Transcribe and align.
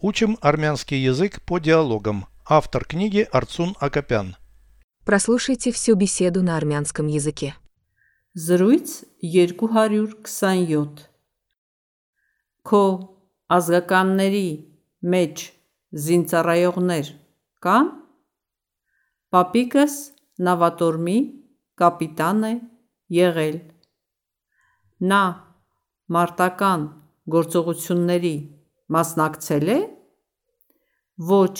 Учим 0.00 0.38
армянский 0.40 0.98
язык 1.02 1.42
по 1.42 1.58
диалогам. 1.58 2.26
Автор 2.48 2.84
книги 2.84 3.26
Арцун 3.32 3.74
Акопян. 3.80 4.36
Прослушайте 5.04 5.72
всю 5.72 5.96
беседу 5.96 6.42
на 6.42 6.56
армянском 6.56 7.08
языке. 7.08 7.56
Զրույց 8.36 8.88
227 9.22 10.98
Քո 12.62 12.82
ազգականների 13.56 14.50
մեջ 15.02 15.36
զինծառայողներ 16.04 17.10
կան 17.64 17.88
Պապիկս 19.34 19.94
նավատորմի 20.46 21.18
կապիտան 21.82 22.46
է 22.50 22.52
եղել 23.18 23.58
Նա 25.10 25.22
մարտական 26.14 26.86
գործողությունների 27.34 28.36
մասնակցել 28.94 29.70
է 29.74 29.78
Ոչ, 31.28 31.56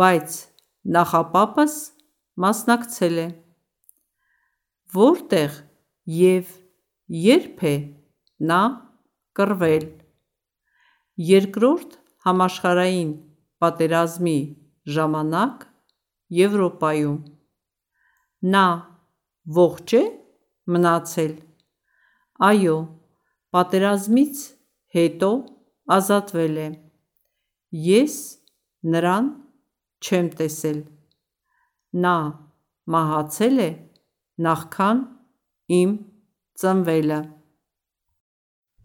բայց 0.00 0.36
նախապապս 0.96 1.74
մասնակցել 2.44 3.18
է 3.24 3.26
Որտեղ 4.94 5.58
և 6.20 6.54
երբ 7.24 7.64
է 7.70 7.74
նա 8.52 8.60
կռվել 9.40 9.84
Երկրորդ 11.30 11.98
համաշխարհային 12.28 13.12
պատերազմի 13.60 14.38
ժամանակ 14.96 15.68
Եվրոպայում 16.40 17.20
Նա 18.54 18.66
ողջ 19.60 19.94
է 20.00 20.04
մնացել 20.74 21.32
Այո, 22.50 22.76
պատերազմից 23.52 24.44
հետո 24.96 25.30
ազատվել 25.97 26.57
է 26.65 26.67
Ես 27.85 28.15
նրան 28.95 29.31
չեմ 30.05 30.27
տեսել 30.39 30.79
Նա 32.05 32.17
մահացել 32.95 33.57
է 33.65 33.69
նախքան 34.47 34.99
իմ 35.79 35.95
ծնվելը 36.61 37.21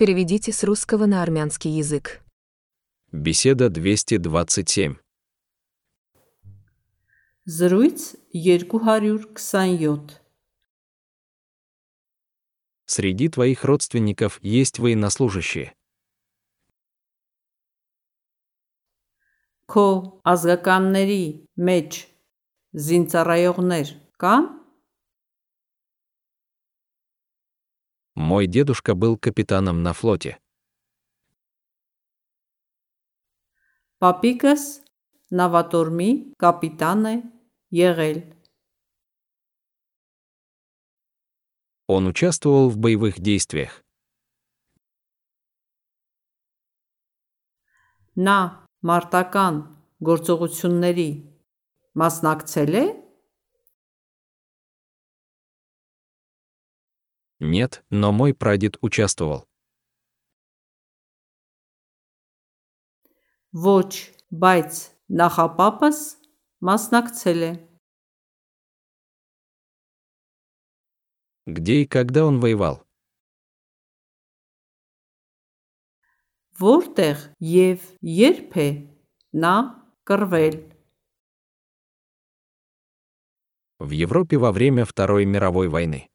Переведите 0.01 0.51
с 0.51 0.65
русского 0.65 1.05
на 1.05 1.23
армянский 1.23 1.71
язык. 1.73 2.23
Беседа 3.13 3.69
227. 3.69 4.97
Զրույց 7.45 8.17
227 8.33 10.09
Среди 12.87 13.29
твоих 13.29 13.65
родственников 13.65 14.39
есть 14.43 14.79
военнослужащие. 14.79 15.75
Քո 19.71 19.87
ազգականների 20.33 21.25
մեջ 21.69 22.01
զինծառայողներ 22.87 23.93
կան 24.23 24.49
Мой 28.21 28.47
дедушка 28.47 28.95
был 28.95 29.17
капитаном 29.17 29.83
на 29.83 29.93
флоте. 29.95 30.37
Պապիկս 34.01 34.63
նավատորմի 35.41 36.11
կապիտան 36.43 37.09
է 37.11 37.15
եղել 37.79 38.21
Он 41.87 42.07
участвовал 42.07 42.71
в 42.71 42.79
боевых 42.79 43.19
действиях. 43.21 43.83
Նա 48.17 48.64
մարտական 48.87 49.61
գործողությունների 50.01 51.11
մասնակցել 52.01 52.75
է 52.81 52.87
Нет, 57.43 57.83
но 57.89 58.13
мой 58.13 58.35
прадед 58.35 58.77
участвовал. 58.83 59.49
Ոչ, 63.51 64.13
բայց 64.31 64.73
նախապապս 65.09 65.99
մասնակցել 66.69 67.41
է 67.49 67.53
Где 71.47 71.83
и 71.83 71.87
когда 71.87 72.27
он 72.27 72.39
воевал? 72.39 72.84
Որտեղ 76.61 77.23
եւ 77.41 77.87
երբ 78.03 78.57
է 78.61 78.69
նա 79.45 79.55
կռվել 80.09 80.59
В 83.81 83.91
Европе 83.97 84.37
во 84.37 84.53
время 84.53 84.85
Второй 84.85 85.25
мировой 85.25 85.69
войны. 85.69 86.07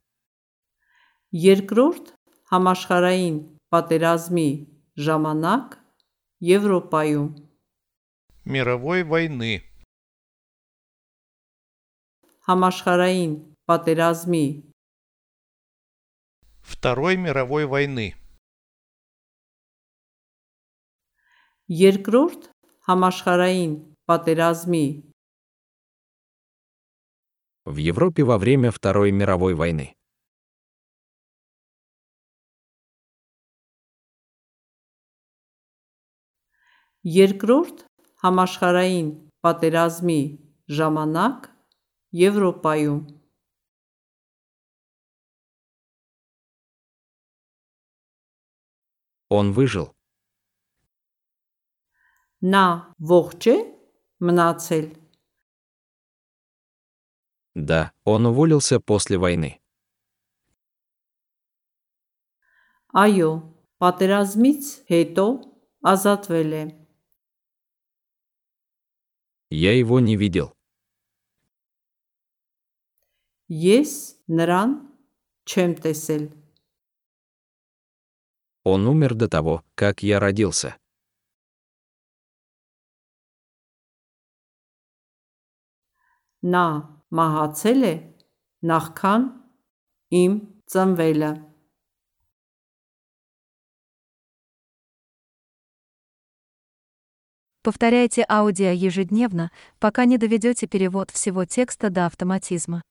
Երկրորդ 1.33 2.13
համաշխարհային 2.53 3.39
պատերազմի 3.73 4.49
ժամանակ 4.95 5.79
Եվրոպայում 6.45 7.29
Мировой 8.45 9.01
войны. 9.03 9.65
համաշխարհային 12.45 13.31
պատերազմի 13.65 14.45
Второй 16.61 17.17
мировой 17.17 17.65
войны. 17.65 18.13
երկրորդ 21.69 22.49
համաշխարհային 22.87 23.75
պատերազմի 24.05 24.85
В 27.65 27.77
Европе 27.77 28.23
во 28.23 28.37
время 28.37 28.69
Второй 28.71 29.11
мировой 29.11 29.55
войны. 29.55 29.95
երկրորդ 37.05 37.83
համաշխարհային 38.25 39.09
պատերազմի 39.45 40.21
ժամանակ 40.77 41.43
Եվրոպայում 42.17 43.01
Он 49.29 49.51
выжил. 49.53 49.91
նա 52.53 52.65
ողջ 53.13 53.47
է 53.55 53.57
մնացել 54.27 54.87
Да, 57.55 57.93
он 58.03 58.25
уволился 58.25 58.79
после 58.81 59.17
войны. 59.17 59.61
այո 63.03 63.29
պատերազմից 63.83 64.67
հետո 64.91 65.25
ազատվել 65.91 66.51
է 66.61 66.63
Я 69.51 69.73
его 69.77 69.99
не 69.99 70.15
видел. 70.17 70.51
ես 73.49 73.91
նրան 74.37 74.71
չեմ 75.47 75.73
տեսել 75.85 76.23
Он 78.63 78.87
умер 78.87 79.13
до 79.13 79.27
того, 79.29 79.63
как 79.75 80.01
я 80.01 80.19
родился. 80.19 80.77
նա 86.45 86.67
մահացել 87.17 87.89
է 87.89 87.95
նախքան 88.71 89.27
իմ 90.21 90.39
ծնվելը 90.71 91.33
Повторяйте 97.65 98.23
аудио 98.29 98.69
ежедневно, 98.69 99.49
пока 99.79 100.05
не 100.05 100.19
доведете 100.19 100.67
перевод 100.67 101.09
всего 101.09 101.45
текста 101.45 101.89
до 101.89 102.05
автоматизма. 102.05 102.83